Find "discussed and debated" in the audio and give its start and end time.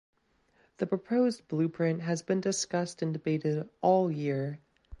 2.41-3.69